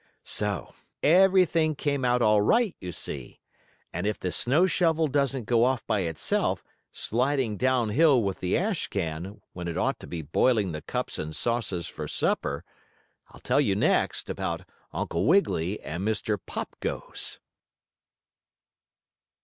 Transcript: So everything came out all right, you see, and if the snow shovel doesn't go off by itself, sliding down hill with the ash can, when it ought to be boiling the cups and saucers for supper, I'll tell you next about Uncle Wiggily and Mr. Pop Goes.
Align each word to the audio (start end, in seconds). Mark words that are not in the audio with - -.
So 0.25 0.73
everything 1.03 1.75
came 1.75 2.03
out 2.03 2.23
all 2.23 2.41
right, 2.41 2.75
you 2.79 2.91
see, 2.91 3.39
and 3.93 4.07
if 4.07 4.17
the 4.19 4.31
snow 4.31 4.65
shovel 4.65 5.07
doesn't 5.07 5.45
go 5.45 5.63
off 5.63 5.85
by 5.85 5.99
itself, 5.99 6.63
sliding 6.91 7.55
down 7.55 7.89
hill 7.89 8.19
with 8.23 8.39
the 8.39 8.57
ash 8.57 8.87
can, 8.87 9.41
when 9.53 9.67
it 9.67 9.77
ought 9.77 9.99
to 9.99 10.07
be 10.07 10.23
boiling 10.23 10.71
the 10.71 10.81
cups 10.81 11.19
and 11.19 11.35
saucers 11.35 11.87
for 11.87 12.07
supper, 12.07 12.63
I'll 13.27 13.41
tell 13.41 13.61
you 13.61 13.75
next 13.75 14.27
about 14.27 14.63
Uncle 14.91 15.27
Wiggily 15.27 15.79
and 15.81 16.01
Mr. 16.03 16.39
Pop 16.43 16.75
Goes. 16.79 17.39